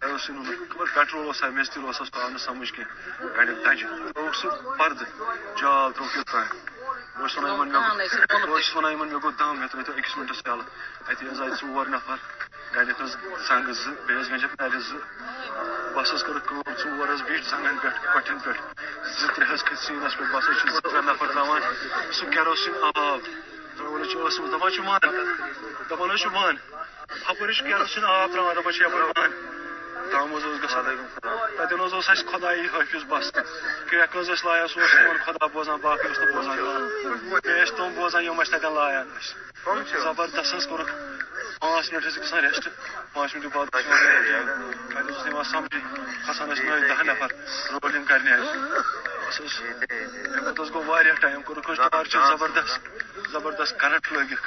کیروسیٖن 0.00 0.36
اوٚنُکھ 0.36 0.72
خبر 0.72 0.86
پیٹرول 0.94 1.26
اوسا 1.26 1.48
تِل 1.72 1.84
اوسا 1.84 2.04
آو 2.12 2.28
نہٕ 2.28 2.44
سمجھ 2.46 2.72
کیٚنٛہہ 2.72 3.34
کَڑٮ۪کھ 3.36 3.60
دَجہِ 3.64 3.86
ترٛووُکھ 4.14 4.36
سُہ 4.36 4.48
پردٕ 4.78 5.04
جال 5.60 5.92
ترٛووُکھ 5.92 6.16
یوٚت 6.16 6.30
تانۍ 6.30 6.48
بہٕ 7.18 7.22
اوسُس 7.22 7.38
وَنان 7.38 7.52
یِمن 7.52 7.68
مےٚ 7.68 8.26
بہٕ 8.28 8.48
اوسُس 8.48 8.76
وَنان 8.76 8.92
یِمن 8.92 9.08
مےٚ 9.08 9.20
گوٚو 9.22 9.36
دم 9.38 9.58
مےٚ 9.58 9.68
ترٛٲیتو 9.70 9.92
أکِس 9.98 10.16
مِنٹس 10.16 10.42
یَلہٕ 10.46 10.66
اَتہِ 11.08 11.30
حظ 11.30 11.40
آیہِ 11.40 11.52
ژور 11.60 11.86
نفر 11.94 12.16
گَرِکھ 12.74 13.02
حظ 13.02 13.12
زنٛگہٕ 13.48 13.72
زٕ 13.82 13.92
بیٚیہِ 14.06 14.20
حظ 14.20 14.30
گنجکھ 14.30 14.54
نرِ 14.60 14.80
زٕ 14.88 15.00
بس 15.98 16.14
حظ 16.14 16.22
کٔرٕکھ 16.22 16.48
کٲم 16.48 16.72
ژور 16.78 17.08
حظ 17.14 17.22
بیٖٹھۍ 17.22 17.48
زنٛگن 17.50 17.78
پٮ۪ٹھ 17.78 18.14
کۄٹھٮ۪ن 18.14 18.38
پٮ۪ٹھ 18.38 18.58
زٕ 19.20 19.34
ترٛےٚ 19.34 19.52
حظ 19.52 19.64
کھٔتۍ 19.64 19.82
سیٖنس 19.82 20.18
پٮ۪ٹھ 20.18 20.30
بس 20.32 20.50
حظ 20.50 20.60
چھِ 20.60 20.70
زٕ 20.70 20.80
ترٛےٚ 20.80 21.02
نفر 21.02 21.26
تراوان 21.26 21.60
سُہ 22.12 22.30
کیروسیٖن 22.30 22.74
آب۔ 22.82 23.18
تراوان 23.78 24.02
حظ 24.02 24.08
چھِ 24.08 24.18
ٲسس 24.26 24.52
دپان 24.52 24.72
چھِ 24.72 24.80
ون 24.86 24.98
دپان 25.90 26.10
حظ 26.10 26.20
چھِ 26.20 26.28
ون 26.34 26.56
ہپٲرۍ 27.30 27.50
حظ 27.50 27.56
چھِ 27.56 27.66
کیروسیٖن 27.66 28.04
آب 28.04 28.30
تراوان 28.32 28.56
دپان 28.56 28.72
چھِ 28.72 28.82
یپٲرۍ 28.82 29.04
ون 29.04 29.30
تام 30.10 30.34
حظ 30.34 30.44
اوس 30.44 30.64
گژھان 30.64 30.96
تتٮ۪ن۔ 31.56 31.80
حظ 31.80 31.94
اوس 31.94 32.10
اَسہِ 32.10 32.30
خۄدایی 32.30 32.60
حٲفِظ 32.60 33.04
بس۔ 33.08 33.30
کرٛٮ۪کھ 33.90 34.16
حظ 34.16 34.30
ٲسۍ 34.30 34.44
لایان 34.44 34.68
سُہ 34.68 34.80
اوس 34.80 34.90
تِمن 34.90 35.16
خۄدا 35.24 35.46
بوزان 35.46 35.80
باقٕے 35.80 36.08
اوس 36.08 36.18
نہٕ 36.18 36.32
بوزان۔ 36.34 36.56
بیٚیہِ 37.44 37.66
ٲسۍ 37.66 37.76
تِم 37.76 37.92
بوزان 37.94 38.24
یِم 38.24 38.42
ٲسۍ 38.42 38.58
تتٮ۪ن 38.58 38.74
لایان۔ 38.74 39.08
ٲسۍ 39.16 40.00
زبردست 40.00 40.54
حظ 40.54 40.66
کوٚرُکھ۔ 40.66 41.17
پانٛژھ 41.60 41.92
مِنٹ 41.92 42.04
ٲسۍ 42.04 42.20
گژھان 42.22 42.44
ریسٹ 42.44 42.68
پانٛژھ 43.12 43.36
مِنٹہٕ 43.36 43.54
بعد 43.54 43.66
کَتہِ 43.72 43.92
اوس 45.08 45.26
یِوان 45.26 45.44
سمجھی 45.52 45.80
کھسان 46.24 46.48
ٲسۍ 46.50 46.64
نٔے 46.64 46.88
دہ 46.88 47.02
نفر 47.02 47.30
رولِنگ 47.72 48.04
کرنہِ 48.04 48.32
حظ 48.32 48.48
بس 49.26 49.40
حظ 49.40 49.54
اَمہِ 49.62 50.44
پتہٕ 50.44 50.60
حظ 50.60 50.70
گوٚو 50.74 50.84
واریاہ 50.86 51.20
ٹایم 51.20 51.42
کوٚرُکھ 51.42 51.70
حظ 51.70 51.80
ٹارچر 51.92 52.20
زبردست 52.28 52.88
زبردست 53.32 53.78
کرنٹ 53.80 54.12
لٲگِکھ 54.12 54.46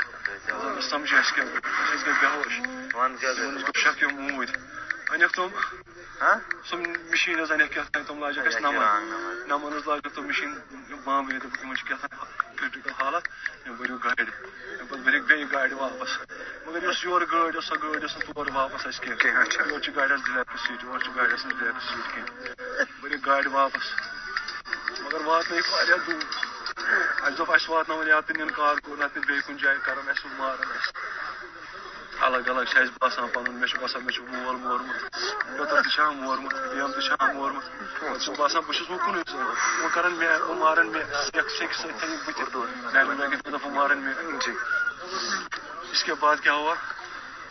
سمجھی 0.89 1.17
اَسہِ 1.17 1.35
کیٛاہ 1.35 1.47
أسۍ 1.47 1.93
حظ 1.93 2.05
گٔے 2.05 2.13
بےہوش 2.21 2.53
یِمن 2.59 3.15
حظ 3.23 3.63
گوٚو 3.63 3.79
شک 3.83 4.03
یِم 4.03 4.15
موٗدۍ 4.19 4.55
أنِکھ 5.13 5.33
تِم 5.35 5.47
سُہ 6.67 6.75
مِشیٖن 7.11 7.39
حظ 7.39 7.51
أنِکھ 7.51 7.71
کیٛاہ 7.73 7.87
تام 7.93 8.03
تِم 8.07 8.19
لاجکھ 8.23 8.47
اَسہِ 8.47 8.61
نمن 8.61 9.47
نمن 9.49 9.73
حظ 9.73 9.87
لاجکھ 9.87 10.15
تِم 10.15 10.25
مِشیٖن 10.27 10.53
بامبرِ 11.05 11.41
دوٚپُکھ 11.41 11.63
یِمن 11.63 11.75
چھِ 11.75 11.87
کیٛاہ 11.87 12.07
تام 12.07 12.55
کرٹِکل 12.59 12.91
حالت 12.99 13.23
یِم 13.65 13.75
بٔرِو 13.79 13.97
گاڑِ 14.03 14.19
اَمہِ 14.19 14.89
پتہٕ 14.89 15.03
بٔرِکھ 15.05 15.25
بیٚیہِ 15.27 15.51
گاڑِ 15.51 15.73
واپس 15.79 16.17
مگر 16.65 16.83
یۄس 16.83 17.03
یورٕ 17.03 17.25
گٲڑۍ 17.31 17.51
ٲس 17.55 17.65
سۄ 17.69 17.75
گٲڑۍ 17.83 17.99
ٲس 18.03 18.17
نہٕ 18.17 18.33
تور 18.33 18.47
واپس 18.53 18.85
اَسہِ 18.87 19.03
کیٚنٛہہ 19.03 19.67
یورٕ 19.69 19.83
چھِ 19.83 19.95
گاڑِ 19.95 20.11
حظ 20.11 20.21
ڈِلیکٹ 20.25 20.59
سیٖٹ 20.67 20.83
یورٕ 20.83 21.03
چھِ 21.03 21.15
گاڑِ 21.15 21.29
ٲسۍ 21.33 21.49
ڈِلیکٹ 21.59 21.81
سیٖٹ 21.89 22.13
کیٚنٛہہ 22.13 23.01
بٔرِکھ 23.01 23.25
گاڑِ 23.25 23.47
واپس 23.51 23.85
مگر 25.01 25.25
واتنٲیِکھ 25.25 25.69
واریاہ 25.73 25.97
دوٗر 26.05 26.23
اَسہِ 27.23 27.37
دوٚپ 27.37 27.51
اَسہِ 27.51 27.69
واتناوُن 27.69 28.07
یا 28.07 28.19
تہٕ 28.19 28.37
نِن 28.37 28.49
کارکُن 28.55 28.99
نتہٕ 28.99 29.25
بیٚیہِ 29.27 29.43
کُنہِ 29.45 29.61
جایہِ 29.61 29.79
کرن 29.85 30.09
اَسہِ 30.09 30.31
مارن 30.37 30.71
اَسہِ 30.71 31.30
الگ 32.21 32.49
الگ 32.49 32.81
باسان 32.99 33.27
پَنُن 33.33 33.55
مےٚ 33.55 33.81
باسان 33.81 34.05
مےٚ 34.05 34.19
مول 34.19 34.55
مورمُت 34.55 35.11
پیٚتٕر 35.57 35.81
تہِ 35.81 35.99
مورمُت 36.15 36.53
بیٚیَم 36.53 36.91
تہِ 36.91 37.33
مورمُت 37.33 38.29
باسان 38.37 38.61
بہٕ 38.61 38.75
چھُس 38.75 38.89
وۄنۍ 38.89 39.05
کُنُے 39.05 39.21
زوٚن 39.31 39.45
وۄنۍ 39.45 39.87
کرن 39.93 40.11
مےٚ 40.11 40.41
وۄنۍ 40.41 40.57
مارن 40.57 40.87
مےٚ 40.87 41.03
لٲگِتھ 43.03 43.47
مےٚ 43.47 43.51
دوٚپ 43.51 43.65
وۄنۍ 43.65 43.75
مارن 43.75 43.97
مےٚ؟ 43.97 44.53
اس 45.91 46.03
کے 46.03 46.13
بعد 46.13 46.35
کیا 46.43 46.53
ہوا؟ 46.53 46.75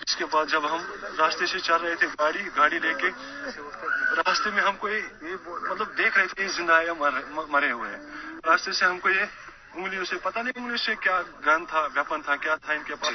اس 0.06 0.16
کے 0.16 0.24
بعد 0.24 0.46
جب 0.46 0.74
ہم 0.74 0.80
راستے 1.18 1.46
سے 1.46 1.58
چل 1.58 1.76
رہے 1.76 1.94
تھے 1.94 2.06
گاڑی 2.06 2.48
گاڑی 2.56 2.78
لے 2.78 2.94
کے 2.94 3.08
راستے 4.16 4.50
میں 4.50 4.62
ہم 4.62 4.76
کو 4.76 4.88
یہ 4.88 5.00
مطلب 5.46 5.98
دیکھ 5.98 6.18
رہے 6.18 6.26
تھے 6.26 6.42
یہ 6.42 6.48
زندہ 6.48 6.80
یا 6.86 6.92
مرے 7.48 7.70
ہوئے۔ 7.70 7.96
ہیں 7.96 8.20
راستے 8.46 8.72
سے 8.72 8.84
ہم 8.84 8.98
کو 8.98 9.08
یہ 9.08 9.24
انگلیوں 9.74 10.04
سے 10.04 10.16
پتہ 10.22 10.38
نہیں 10.38 10.52
انگلیوں 10.56 10.76
سے 10.76 10.94
کیا 10.96 11.22
گن 11.46 11.66
تھا 11.66 11.88
ویپن 11.94 12.22
تھا 12.22 12.36
کیا 12.36 12.56
تھا 12.56 12.72
ان 12.72 12.82
کے 12.82 12.94
پاس۔ 12.94 13.12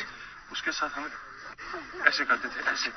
اس 0.51 0.61
کے 0.61 0.71
ساتھ 0.71 0.97
ہمیں 0.97 1.24
ایسے 2.05 2.25
کرتے 2.25 2.47
تھے 2.53 2.61
ایسے 2.65 2.89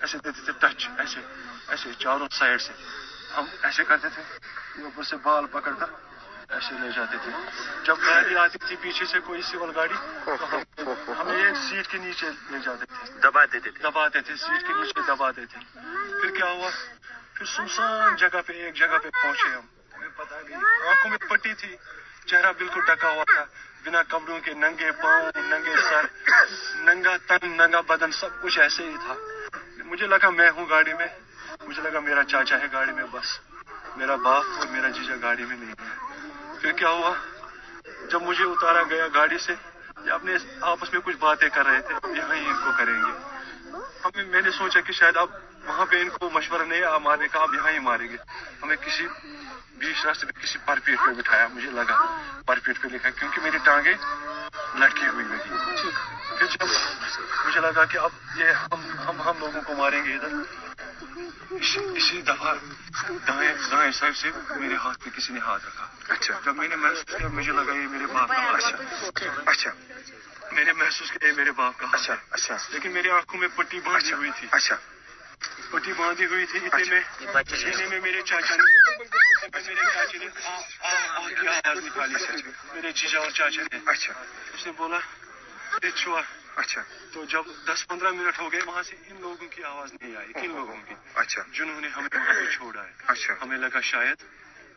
ایسے 0.00 0.18
دیتے 0.18 0.40
تھے 0.44 0.52
ٹچ 0.58 0.88
ایسے 0.98 1.20
ایسے 1.68 1.92
چاروں 1.98 2.28
سائڈ 2.32 2.60
سے 2.60 2.72
ہم 3.36 3.44
ایسے 3.62 3.84
کرتے 3.84 4.08
تھے 4.08 4.22
اوپر 4.82 5.02
سے 5.02 5.16
بال 5.22 5.46
پکڑ 5.52 5.72
کر 5.78 5.90
ایسے 6.48 6.74
لے 6.80 6.90
جاتے 6.96 7.16
تھے 7.22 7.30
جب 7.84 7.96
گاڑی 8.00 8.36
آتی 8.36 8.58
تھی 8.66 8.76
پیچھے 8.80 9.06
سے 9.06 9.20
کوئی 9.20 9.42
سیول 9.42 9.70
گاڑی 9.76 9.94
تو 10.24 11.12
ہمیں 11.20 11.36
ایک 11.36 11.56
سیٹ 11.68 11.88
کے 11.88 11.98
نیچے 11.98 12.30
لے 12.50 12.58
جاتے 12.64 12.84
تھے 12.86 13.12
دبا 13.20 13.44
دیتے 13.44 13.70
تھے 13.70 13.82
دباتے 13.82 14.20
تھے 14.20 14.36
سیٹ 14.36 14.66
کے 14.66 14.72
نیچے 14.72 15.06
دباتے 15.08 15.46
تھے 15.46 15.60
پھر 16.20 16.30
کیا 16.30 16.50
ہوا 16.50 16.70
پھر 17.34 17.46
سنسان 17.46 18.16
جگہ 18.16 18.40
پہ 18.46 18.52
ایک 18.54 18.74
جگہ 18.74 18.98
پہ 19.02 19.10
پہنچے 19.12 19.48
ہم 19.48 19.66
ہمیں 19.94 20.08
پتا 20.16 20.40
نہیں 20.40 20.88
آنکھوں 20.88 21.10
میں 21.10 21.18
پٹی 21.28 21.54
تھی 21.54 21.76
چہرہ 22.26 22.52
بالکل 22.58 22.80
ڈکا 22.86 23.10
ہوا 23.10 23.24
تھا 23.24 23.44
بنا 23.86 24.02
کپڑوں 24.02 24.40
کے 24.40 24.54
ننگے 24.54 24.92
پاؤں، 24.92 25.30
ننگے 25.36 25.74
سر، 25.90 26.06
ننگا 26.76 27.16
تن، 27.26 27.50
ننگا 27.50 27.80
بدن، 27.80 28.12
سب 28.12 28.42
کچھ 28.42 28.58
ایسے 28.58 28.82
ہی 28.82 28.96
تھا۔ 29.06 29.14
مجھے 29.84 30.06
لگا 30.06 30.30
میں 30.30 30.50
ہوں 30.50 30.66
گاڑی 30.70 30.94
میں۔ 30.94 31.06
مجھے 31.66 31.82
لگا 31.82 32.00
میرا 32.00 32.24
چاچا 32.24 32.58
ہے 32.58 32.66
گاڑی 32.72 32.92
میں، 32.92 33.04
بس۔ 33.10 33.40
میرا 33.96 34.16
باپ 34.16 34.44
اور 34.58 34.66
میرا 34.66 34.88
جیجا 34.88 35.14
گاڑی 35.22 35.44
میں 35.44 35.56
نہیں 35.56 35.70
ہے۔ 35.70 36.06
پھر 36.60 36.72
کیا 36.72 36.88
ہوا؟ 36.88 37.14
جب 38.10 38.22
مجھے 38.22 38.44
اتارا 38.44 38.82
گیا 38.82 39.06
گاڑی 39.14 39.38
سے، 39.38 39.54
یہ 40.04 40.10
اپنے 40.10 40.36
آپس 40.60 40.92
میں 40.92 41.00
کچھ 41.00 41.16
باتیں 41.16 41.48
کر 41.48 41.66
رہے 41.66 41.80
تھے۔ 41.80 41.94
یہاں 42.16 42.34
ہی 42.34 42.46
ان 42.46 42.56
کو 42.64 42.70
کریں 42.78 42.94
گے۔ 42.94 43.18
ہمیں 44.04 44.24
میں 44.24 44.42
نے 44.42 44.50
سوچا 44.50 44.80
کہ 44.80 44.92
شاید 44.92 45.16
اب 45.16 45.28
وہاں 45.64 45.86
پہ 45.86 46.00
ان 46.00 46.08
کو 46.08 46.30
مشورہ 46.30 46.62
نہیں 46.62 46.84
آ 46.84 46.98
مارنے 46.98 47.28
کا، 47.28 47.38
اب 47.38 47.54
یہاں 47.54 47.70
ہی 47.70 47.78
ماریں 47.78 48.08
گے۔ 48.08 48.16
ہمیں 48.62 48.76
کسی 48.76 49.06
بیچ 49.78 50.06
راستے 50.06 50.26
پہ 50.26 50.40
کسی 50.40 50.58
پر 50.64 50.78
پیٹ 50.84 50.98
پہ 50.98 51.20
بٹھایا 51.20 51.46
مجھے 51.46 51.70
لگا 51.70 52.22
پر 52.46 52.58
پیٹ 52.58 52.80
پہ 52.82 52.88
لکھا 52.88 53.10
کیونکہ 53.10 53.40
میری 53.40 53.58
ٹانگیں 53.64 53.92
لٹکی 54.76 55.06
ہوئی 55.06 55.26
ہوئی 55.26 55.38
پھر 56.38 56.46
جب 56.46 56.66
مجھے 57.46 57.60
لگا 57.60 57.84
کہ 57.84 57.98
اب 57.98 58.10
یہ 58.36 58.44
ہم 58.44 58.98
ہم 59.08 59.22
ہم 59.22 59.38
لوگوں 59.38 59.60
کو 59.62 59.74
ماریں 59.74 60.04
گے 60.04 60.14
ادھر 60.14 60.28
اسی 61.96 62.22
دفعہ 62.22 62.54
دائیں 63.26 63.54
دائیں 63.70 63.92
سائڈ 63.92 64.16
سے 64.16 64.30
میرے 64.56 64.74
ہاتھ 64.74 65.04
پہ 65.04 65.10
کسی 65.16 65.32
نے 65.32 65.40
ہاتھ 65.40 65.66
رکھا۔ 65.66 65.86
اچھا۔ 66.08 66.34
جب 66.44 66.56
میں 66.56 66.68
نے 66.68 66.76
محسوس 66.76 67.14
کیا 67.18 67.28
مجھے 67.28 67.52
لگا 67.52 67.72
یہ 67.72 67.86
میرے 67.86 68.06
باپ 68.06 68.28
کا 68.28 68.42
ہاتھ 68.42 68.64
ہے۔ 68.64 69.28
اچھا۔ 69.46 69.70
میں 70.52 70.64
نے 70.64 70.72
محسوس 70.72 71.10
کیا 71.10 71.26
یہ 71.28 71.32
میرے 71.36 71.52
باپ 71.52 71.78
کا 71.78 71.86
اچھا 71.92 72.14
اچھا۔ 72.30 72.56
لیکن 72.68 72.90
میری 72.90 73.10
آنکھوں 73.10 73.40
میں 73.40 73.48
پٹی 73.56 73.80
باندھی 73.84 74.12
ہوئی 74.12 74.30
تھی۔ 74.40 74.48
اچھا۔ 74.50 74.76
پٹی 75.70 75.92
باندھی 75.92 76.26
ہوئی 76.26 76.46
تھی 76.46 76.58
اتنے 76.66 76.84
میں۔ 76.90 77.00
اتنے 77.20 77.86
میں 77.88 78.00
میرے 78.00 78.22
چاچا 78.22 78.56
نے 78.56 78.62
میرے 79.58 79.74
چاچا 79.74 80.18
نے 80.18 80.28
آواز 81.48 81.84
نکالی 81.84 82.42
میرے 82.74 82.92
جیجا 82.92 83.18
اور 83.18 83.30
چاچا 83.30 83.62
نے۔ 83.62 83.78
اچھا۔ 83.86 84.14
اس 84.54 84.66
نے 84.66 84.72
بولا 84.72 84.96
"اے 85.82 85.90
چھوا۔ 85.90 86.22
اچھا۔ 86.56 86.82
تو 87.12 87.24
جب 87.24 87.42
دس 87.68 87.88
پندرہ 87.88 88.10
منٹ 88.10 88.38
ہو 88.38 88.52
گئے 88.52 88.60
وہاں 88.66 88.82
سے 88.82 88.96
ان 89.06 89.20
لوگوں 89.20 89.48
کی 89.48 89.64
آواز 89.64 89.92
نہیں 89.92 90.16
آئی۔ 90.16 90.32
کن 90.32 90.48
لوگوں 90.54 90.76
کی۔ 90.88 90.94
اچھا۔ 91.14 91.42
جنہوں 91.52 91.80
نے 91.80 91.88
ہمیں 91.88 92.08
وہاں 92.14 92.34
پہ 92.34 92.50
چھوڑا 92.50 92.84
ہے۔ 92.84 92.92
اچھا۔ 93.06 93.34
ہمیں 93.42 93.58
لگا 93.58 93.80
شاید 93.80 94.16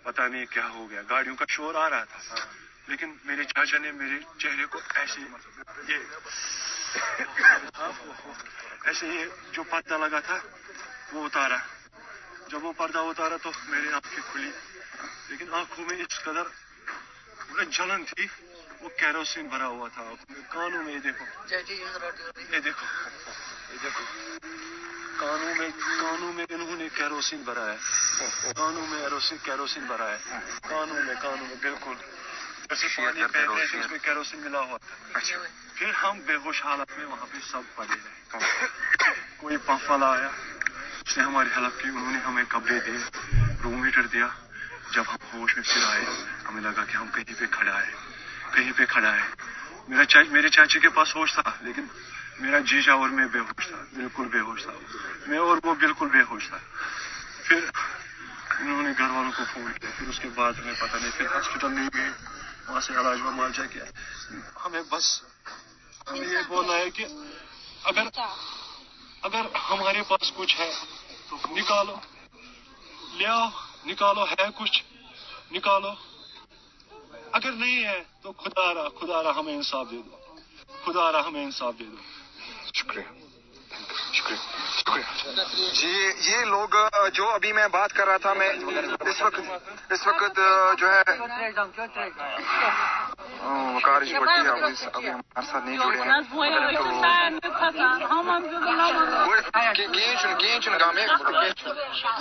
پتا 0.04 0.28
نہیں 0.28 0.46
کیا 0.46 0.68
ہو 0.68 0.90
گیا۔ 0.90 1.02
گاڑیوں 1.10 1.36
کا 1.36 1.46
شور 1.50 1.76
آ 1.76 1.90
رہا 1.90 2.04
تھا۔ 2.04 2.36
لیکن 2.88 3.16
میرے 3.26 3.44
چاچا 3.44 3.78
نے 3.78 3.92
میرے 3.92 4.20
چہرے 4.38 4.66
کو 4.66 4.80
ایسے 4.94 5.22
یہ 5.88 5.98
ایسے 8.84 9.08
یہ 9.08 9.26
جو 9.52 9.64
پردہ 9.64 9.98
لگا 9.98 10.20
تھا۔ 10.20 10.38
وہ 11.12 11.26
اتارا۔ 11.26 11.58
جب 12.48 12.64
وہ 12.64 12.74
پردہ 12.78 12.98
اتارا 12.98 13.38
تو 13.38 13.52
میری 13.68 13.92
آنکھیں 13.94 14.32
کھلی۔ 14.32 14.52
لیکن 15.28 15.54
آنکھوں 15.54 15.86
میں 15.86 15.98
اس 16.02 16.20
قدر 16.24 16.44
جلن 17.70 18.04
تھی 18.04 18.28
وہ 18.82 18.90
کیروسین 18.90 19.48
بھرا 19.48 19.68
ہوا 19.68 19.88
تھا۔ 19.94 20.14
کانوں 20.50 20.84
میں 20.84 20.94
یہ 20.94 21.00
دیکھو۔ 21.00 21.26
یہ 22.52 22.60
دیکھو۔ 22.60 22.86
یہ 23.74 23.78
دیکھو۔ 23.84 24.04
کانوں 25.18 25.56
میں 25.56 25.70
کانوں 26.02 26.34
میں 26.34 26.46
انہوں 26.50 26.76
نے 26.76 26.88
کیروسین 26.94 27.42
بھرا 27.42 27.74
ہے۔ 27.74 27.78
کانوں 28.56 28.88
میں 28.88 29.02
ایروسین 29.02 29.38
کیروسین 29.44 29.84
بھرا 29.84 30.10
ہے۔ 30.10 30.18
کانوں 30.70 31.04
میں 31.04 31.16
کانوں 31.22 31.48
میں 31.48 31.56
بالکل۔ 31.62 31.94
جیسے 32.70 32.88
پانی 32.98 33.22
بہ 33.22 33.56
رہے 33.56 33.68
تھے 33.68 33.80
اس 33.80 33.92
میں 33.92 34.00
کیروسین 34.00 34.40
ملا 34.40 34.60
ہوا 34.60 34.78
تھا۔ 34.78 34.96
اچھا۔ 35.14 35.38
پھر 35.76 35.90
ہم 35.90 36.20
بے 36.26 36.36
ہوش 36.36 36.66
حالت 36.66 36.98
میں 36.98 37.06
وہاں 37.06 37.26
پہ 37.32 37.38
سب 37.52 37.62
پڑے۔ 37.76 37.96
رہے 38.34 38.50
کوئی 39.38 39.58
پمپ 39.58 39.92
والا 39.92 40.06
آیا 40.06 40.30
اس 41.08 41.18
نے 41.18 41.24
ہماری 41.24 41.50
ہیلپ 41.56 41.80
کی 41.80 41.88
انہوں 41.88 42.12
نے 42.12 42.20
ہمیں 42.20 42.44
کپڑے 42.48 42.80
دیے 42.80 42.98
روم 43.64 43.84
ہیٹر 43.84 44.08
دیا۔ 44.08 44.28
جب 44.92 45.04
ہم 45.08 45.16
ہوش 45.34 45.56
میں 45.56 45.64
پھر 45.64 45.84
آئے، 45.86 46.06
ہمیں 46.48 46.62
لگا 46.62 46.84
کہ 46.84 46.98
ہم 46.98 47.08
کہیں 47.08 47.40
پہ 47.40 47.46
کھڑا 47.52 47.82
ہے 47.82 47.92
کہیں 48.52 48.72
پہ 48.76 48.86
کھڑا 48.86 49.16
ہے 49.16 49.22
میرا 49.88 50.06
چا... 50.06 50.20
میرے 50.30 50.50
چاچی 50.50 50.80
کے 50.80 50.90
پاس 50.90 51.16
ہوش 51.16 51.34
تھا، 51.34 51.52
لیکن 51.62 51.86
میرا 52.40 52.60
جیجا 52.60 52.94
اور 52.94 53.10
میں 53.10 53.26
بے 53.26 53.40
ہوش 53.40 53.68
تھا، 53.68 53.78
بالکل 53.96 54.26
بے 54.26 54.40
ہوش 54.40 54.64
تھا۔ 54.64 54.74
میں 55.28 55.38
اور 55.38 55.58
وہ 55.64 55.76
بالکل 55.76 56.08
بے 56.08 56.22
ہوش 56.30 56.48
تھا۔ 56.48 56.58
پھر 57.44 57.60
انہوں 58.60 58.84
نے 58.84 58.90
گھر 58.98 59.10
والوں 59.10 59.32
کو 59.38 59.44
فون 59.54 59.72
کیا، 59.82 59.90
پھر 59.98 60.08
اس 60.08 60.20
کے 60.20 60.28
بعد 60.36 60.54
ہمیں 60.54 60.74
پتہ 60.80 60.98
نہیں، 60.98 61.12
پھر 61.18 61.26
ہاسپٹل 61.26 61.72
نہیں 61.72 61.90
گئے۔ 61.94 62.10
وہاں 62.68 62.82
سے 62.82 62.94
علاج 62.94 63.20
و 63.22 63.32
معالجہ 63.32 63.74
کیا۔ 63.74 63.84
ہمیں 64.66 64.82
بس 64.90 65.24
ہمیں 66.12 66.28
یہ 66.28 66.38
بولنا 66.48 66.74
ہے 66.74 66.90
کہ 66.90 67.06
اگر 67.84 68.04
اگر 69.28 69.46
ہمارے 69.70 70.02
پاس 70.08 70.32
کچھ 70.36 70.60
ہے 70.60 70.72
تو 71.30 71.38
نکالو۔ 71.50 71.96
لے 73.14 73.26
آؤ، 73.26 73.48
نکالو، 73.86 74.24
ہے 74.24 74.46
کچھ۔ 74.56 74.84
نکالو۔ 75.52 75.92
اگر 77.32 77.52
نہیں 77.52 77.86
ہے 77.86 78.04
تو 78.22 78.32
خدا 78.32 78.74
را 78.74 78.90
خدا 78.90 79.24
را 79.24 79.30
ہمیں 79.36 79.54
انصاف 79.54 79.88
دے 79.92 79.98
دو۔ 79.98 80.36
خدا 80.86 81.12
را 81.12 81.28
ہمیں 81.28 81.44
انصاف 81.44 81.74
دے 81.80 81.84
دو۔ 81.84 81.96
شکریہ۔ 82.74 83.04
شکریہ۔ 84.14 84.70
شکریہ۔ 84.80 85.32
جی 85.74 86.12
یہ 86.20 86.38
لوگ، 86.38 86.70
جو 87.14 87.30
ابھی 87.30 87.54
میں 87.54 87.68
بات 87.68 87.94
کر 87.94 88.08
رہا 88.08 88.18
تھا، 88.18 88.34
میں 88.34 88.50
اس 89.00 89.22
وقت 89.22 89.40
اس 89.92 90.08
وقت، 90.08 90.40
جو 90.78 90.88
ہے۔ 90.92 91.04
ابھی 93.32 94.16
ابھی 94.94 95.10
ہمارے 95.10 95.46
ساتھ 95.46 95.66
نہیں 95.66 95.78
جڑے 95.78 95.98
ہیں۔ 95.98 96.08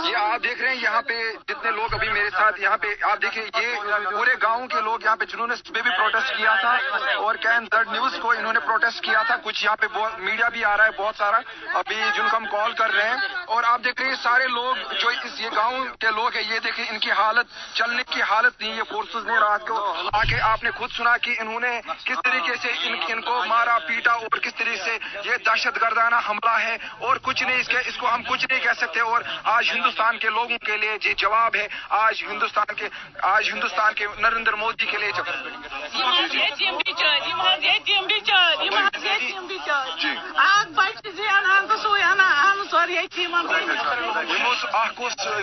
یہ 0.08 0.16
آپ 0.16 0.42
دیکھ 0.42 0.62
رہے 0.62 0.68
ہیں 0.68 0.76
یہاں 0.76 1.02
پہ 1.02 1.14
جتنے 1.48 1.70
لوگ 1.70 1.94
ابھی 1.94 2.08
میرے 2.08 2.30
ساتھ 2.30 2.60
یہاں 2.60 2.76
پہ 2.76 2.86
آپ 3.02 3.22
دیکھیں 3.22 3.42
یہ 3.42 3.74
پورے 4.10 4.34
گاؤں 4.42 4.66
کے 4.66 4.80
لوگ 4.80 4.98
یہاں 5.04 5.16
پہ 5.16 5.24
جنہوں 5.24 5.46
نے 5.46 5.56
صبح 5.56 5.80
بھی 5.80 5.90
پروٹیسٹ 5.90 6.36
کیا 6.36 6.54
تھا 6.60 6.76
اور 7.14 7.34
کین 7.34 7.66
درڈ 7.72 7.88
نیوز 7.88 8.18
کو 8.22 8.30
انہوں 8.30 8.52
نے 8.52 8.60
پروٹیسٹ 8.60 9.00
کیا 9.04 9.22
تھا۔ 9.22 9.36
کچھ 9.42 9.64
یہاں 9.64 9.76
پہ 9.76 9.86
بہت 9.92 10.18
میڈیا 10.18 10.48
بھی 10.48 10.64
آ 10.64 10.76
رہا 10.76 10.84
ہے 10.84 10.90
بہت 10.98 11.14
سارا۔ 11.16 11.40
ابھی 11.74 11.96
جن 12.14 12.28
کو 12.30 12.36
ہم 12.36 12.44
کال 12.50 12.72
کر 12.72 12.90
رہے 12.94 13.08
ہیں۔ 13.08 13.16
اور 13.46 13.62
آپ 13.66 13.80
دیکھ 13.84 14.00
رہے 14.00 14.08
ہیں 14.08 14.16
سارے 14.22 14.46
لوگ 14.46 14.76
جو 15.00 15.08
اس 15.08 15.40
یہ 15.40 15.48
گاؤں 15.56 15.84
کے 15.98 16.10
لوگ 16.10 16.34
ہیں 16.34 16.54
یہ 16.54 16.58
دیکھیں 16.58 16.84
ان 16.90 16.98
کی 16.98 17.10
حالت 17.10 17.46
چلنے 17.74 18.02
کی 18.10 18.22
حالت 18.22 18.60
نہیں 18.60 18.76
یہ 18.76 18.82
فورسز 18.82 19.26
نے 19.26 19.38
رات 19.38 19.68
کو 19.68 19.94
آ 20.12 20.22
کے 20.22 20.40
آپ 20.40 20.64
نے 20.64 20.70
خود 20.70 20.90
سنا 20.96 21.16
کہ 21.16 21.36
انہوں 21.40 21.60
نے 21.60 21.80
کس 22.04 22.16
طریقے 22.24 22.52
سے 22.62 22.72
ان, 22.82 22.94
ان 23.08 23.20
کو 23.20 23.46
مارا 23.46 23.78
پیٹا 23.78 24.12
اور 24.12 24.38
کس 24.38 24.54
طریقے 24.54 24.84
سے 24.84 24.98
یہ 25.24 25.32
دہشت 25.46 25.82
گردانہ 25.82 26.16
حملہ 26.28 26.62
ہے 26.62 26.76
اور 26.98 27.16
کچھ 27.22 27.42
نہیں 27.42 27.60
اس 27.60 27.68
کے 27.68 27.78
اس 27.78 27.96
کو 27.96 28.14
ہم 28.14 28.22
کچھ 28.22 28.46
نہیں 28.50 28.60
کہہ 28.60 28.70
سکتے 28.76 29.00
اور 29.00 29.20
آج 29.44 29.72
ہندوستان 29.72 30.18
کے 30.18 30.28
لوگوں 30.28 30.58
کے 30.58 30.76
لیے 30.76 30.98
یہ 31.04 31.14
جواب 31.14 31.56
ہے 31.56 31.68
آج 31.88 32.24
ہندوستان 32.30 32.74
کے 32.74 32.88
آج 33.22 33.52
ہندوستان 33.52 33.94
کے 33.94 34.06
نریندر 34.18 34.54
مودی 34.54 34.86
کے 34.86 34.98
لیے 34.98 35.12
جی 35.12 35.22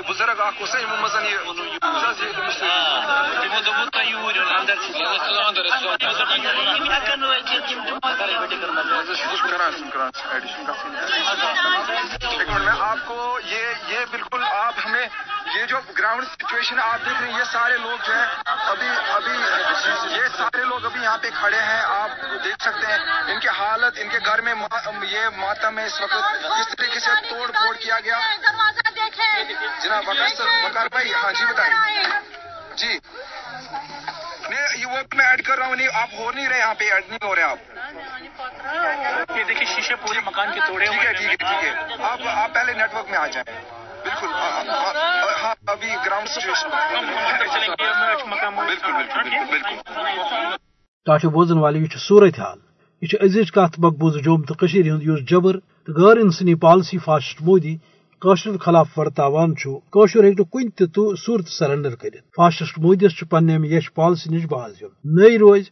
بزرگ 0.07 0.39
اخ 0.39 0.53
اوس 0.60 0.75
ایک 12.39 12.50
منٹ 12.50 12.62
میں 12.62 12.73
آپ 12.79 12.97
کو 13.05 13.39
یہ 13.43 13.67
یہ 13.88 14.00
بالکل 14.12 14.43
آپ 14.43 14.73
ہمیں 14.85 15.07
یہ 15.55 15.65
جو 15.65 15.77
گراؤنڈ 15.97 16.27
سچویشن 16.27 16.79
آپ 16.79 17.05
دیکھ 17.05 17.21
رہے 17.21 17.31
ہیں، 17.31 17.39
یہ 17.39 17.43
سارے 17.43 17.77
لوگ 17.77 18.07
جو 18.07 18.13
ہے 18.13 18.25
ابھی 18.45 18.88
ابھی 19.12 19.33
یہ 20.15 20.23
سارے 20.38 20.63
لوگ 20.63 20.85
ابھی 20.85 21.01
یہاں 21.01 21.17
پہ 21.17 21.29
کھڑے 21.39 21.62
ہیں۔ 21.62 21.81
آپ 21.81 22.09
دیکھ 22.43 22.63
سکتے 22.63 22.88
ہیں، 22.88 22.97
ان 23.33 23.39
کی 23.39 23.47
حالت، 23.47 23.93
ان 23.95 24.09
کے 24.09 24.17
گھر 24.25 24.41
میں 24.41 24.53
یہ 25.01 25.19
ماتم 25.38 25.79
ہے 25.79 25.85
اس 25.85 26.01
وقت۔ 26.01 26.13
کس 26.43 26.75
طریقے 26.77 27.00
سے 27.00 27.09
توڑ 27.29 27.51
پھوڑ 27.51 27.75
کیا 27.75 28.00
گیا۔ 28.00 28.19
جناب 29.79 30.09
وقار 30.09 30.27
سر 30.38 30.45
وقار 30.63 30.88
بھائی 30.91 31.13
ہاں 31.13 31.31
جی 31.31 31.45
بتائیے۔ 31.45 32.03
جی۔ 32.75 33.00
وہ 34.93 35.15
میں 35.15 35.25
ایڈ 35.25 35.41
کر 35.41 35.57
رہا 35.57 35.65
ہوں 35.65 35.75
نہیں 35.75 35.88
آپ 35.93 36.07
ہو 36.19 36.31
نہیں 36.31 36.47
رہے 36.50 36.57
یہاں 36.57 36.73
پہ 36.73 36.83
ایڈ 36.83 37.03
نہیں 37.09 37.27
ہو 37.27 37.35
رہے 37.35 37.43
آپ۔ 37.43 37.57
یہ 39.38 39.43
دیکھیے 39.47 39.65
شیشے 39.75 39.95
پورے 39.95 40.19
مکان 40.25 40.53
کے 40.53 40.59
توڑے 40.67 40.85
ٹھیک 40.85 41.05
ہے 41.05 41.13
ٹھیک 41.13 41.29
ہے 41.29 41.35
ٹھیک 41.35 41.63
ہے۔ 41.63 42.03
آپ 42.03 42.19
آپ 42.25 42.53
پہلے 42.53 42.73
نیٹ 42.73 42.93
ورک 42.93 43.09
میں 43.09 43.17
آ 43.17 43.27
جائیں۔ 43.27 43.62
بالکل 44.03 44.27
آ- 44.27 44.63
آ- 44.67 44.91
آ- 44.91 45.43
ہاں 45.43 45.55
ابھی 45.67 45.88
گراؤنڈ 46.05 46.29
سچویشن 46.29 46.69
بالکل 48.67 48.91
بالکل 48.91 49.45
بالکل 49.51 51.27
بوزن 51.27 51.57
والے 51.57 51.79
یہ 51.79 51.97
صورت 51.97 52.39
حال 52.39 52.57
یہ 53.01 53.07
ازچ 53.21 53.51
کت 53.51 53.79
مقبوض 53.79 54.15
جوم 54.23 54.41
تو 54.41 54.53
ہند 54.62 55.03
یس 55.03 55.29
جبر 55.29 55.59
تو 55.59 55.93
غیر 55.93 56.17
انسانی 56.17 56.55
پالسی 56.55 56.97
فاسٹ 56.97 57.41
مودی 57.41 57.77
کاشر 58.24 58.58
خلاف 58.58 59.00
ورتاوان 59.00 59.56
چھو 59.56 59.80
کن 60.44 60.70
تہ 60.70 61.15
صورت 61.25 61.48
سرنڈر 61.48 61.96
کرت 61.96 62.36
فاسٹسٹ 62.36 62.80
مودیس 62.80 63.12
چھ 63.12 63.24
پنہ 63.24 63.51
یش 63.65 63.94
پالسی 63.94 64.36
نش 64.36 64.46
باز 64.46 64.72
یون 64.82 65.22
نئی 65.22 65.38
روز 65.38 65.63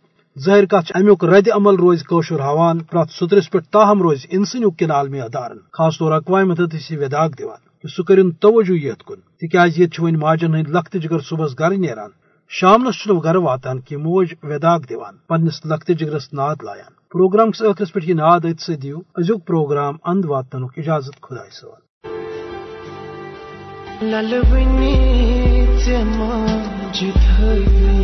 ظاہر 0.46 0.66
کت 0.66 0.92
امیک 0.96 1.24
رد 1.24 1.48
عمل 1.56 1.76
روز 1.76 2.04
کاشر 2.04 2.40
ہاوان 2.40 2.80
پرت 2.80 3.10
سترس 3.10 3.52
پہ 3.52 3.60
تاہم 3.72 4.02
روز 4.02 4.26
انسانیک 4.30 4.80
کن 4.80 4.92
عالمی 4.92 5.22
ادارن 5.22 5.58
خاص 5.58 5.98
طور 6.00 6.12
اقوام 6.12 6.48
متحدہ 6.48 6.78
سے 6.78 6.98
وداغ 6.98 7.30
دیوان 7.30 7.62
کہ 7.82 7.88
سہ 7.88 8.02
کرن 8.02 8.32
توجہ 8.32 8.78
یت 8.78 9.04
کن۔ 9.04 9.22
تکیاز 9.42 9.80
یہ 9.80 9.88
ون 10.00 10.20
ماجن 10.20 10.56
ہند 10.56 10.68
لخت 10.68 10.94
جگر 10.94 11.20
صبح 11.20 11.48
گھر 11.58 11.72
نیران۔ 11.78 12.10
شامنس 12.50 12.96
چھ 12.96 13.08
گھر 13.24 13.36
واتان 13.36 13.82
کہ 13.82 13.98
موج 13.98 14.34
وداغ 14.44 14.80
دیوان 14.90 15.16
پنس 15.28 15.66
لخت 15.66 15.92
جگرس 16.00 16.34
ناد 16.34 16.56
لایان۔ 16.64 16.94
پروگرام 17.12 17.52
کس 17.52 17.62
ٲخرس 17.62 17.94
پٮ۪ٹھ 17.94 18.10
یہ 18.10 18.14
ناد 18.14 18.40
ات 18.44 18.62
سۭتۍ 18.62 18.82
دِیِو، 18.82 18.98
أزیُک 19.20 19.48
پروگرام 19.48 19.96
اند 20.06 20.26
واتنُک 20.26 20.72
اجازت 20.78 21.22
خداے 21.22 21.50
صٲب 21.52 21.91
للونی 24.02 24.98
ژےٚ 25.84 26.04
ماجہِ 26.18 27.10
تھٲوی 27.24 28.04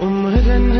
عمرن 0.00 0.70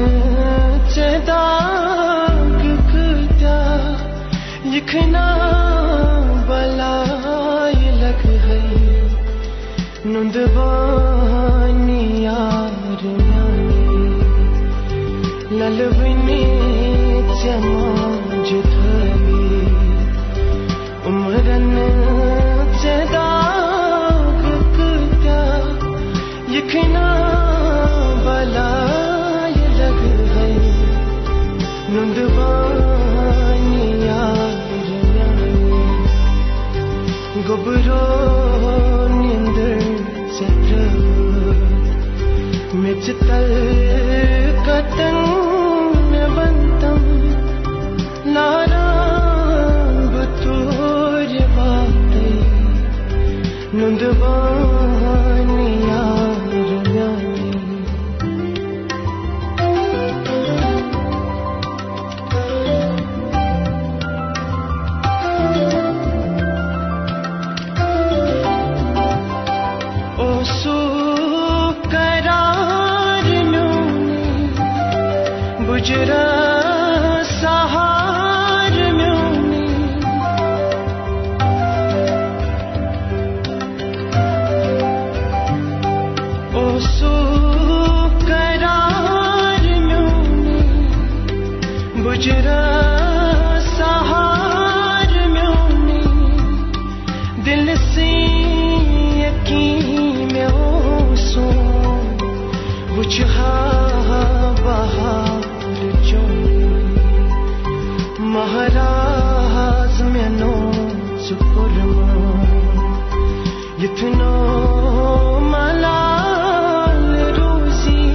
یتنو 113.83 115.41
ملال 115.41 117.17
روزی 117.37 118.07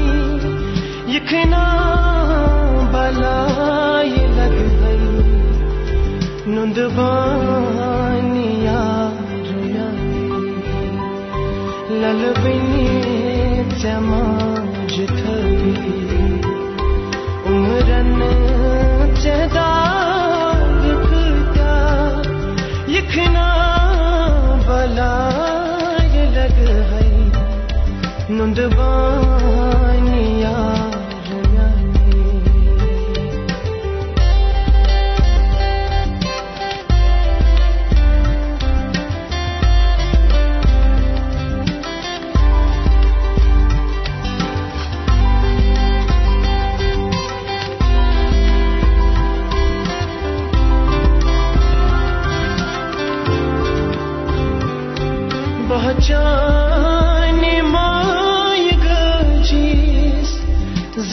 یکنا 1.08 1.68
بلائی 2.94 4.16
لگ 4.38 4.58
گئی 4.82 5.08
نندبانی 28.44 29.63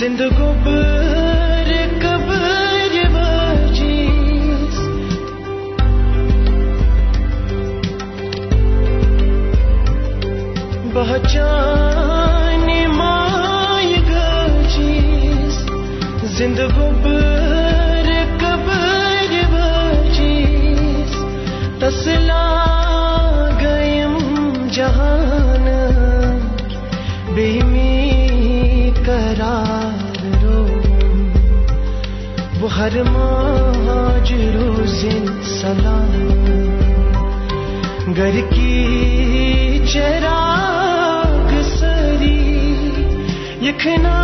زندگو 0.00 0.52
بر 0.64 1.68
قبر 2.02 2.94
بجیس 3.14 4.78
بہچان 10.94 12.68
مائے 12.96 13.96
گجیس 14.08 15.64
زندگو 16.38 16.90
بر 17.02 17.19
سلام۔ 35.60 36.28
گھر 38.16 38.50
کی 38.50 39.86
چراغ 39.92 41.54
سری 41.78 42.78
یکنا 43.62 44.18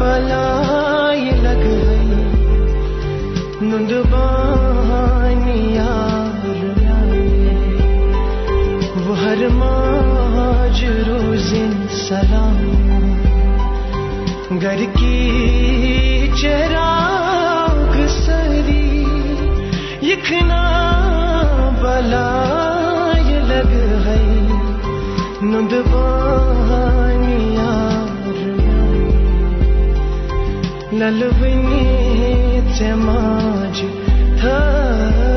بلائی 0.00 1.24
لگ 1.24 1.64
گئی۔ 1.64 2.14
نندبانی 3.62 5.74
یار 5.74 6.46
وہ 9.06 9.18
ہر 9.18 9.48
ماج 9.52 10.84
روزن 10.84 11.86
سلام۔ 12.08 12.51
نندبانی 25.42 27.02
چماج 32.78 33.82
تھا 34.40 35.31